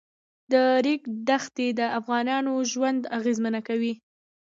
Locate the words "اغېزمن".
3.17-3.55